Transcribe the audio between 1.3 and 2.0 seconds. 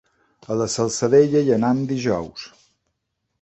hi anem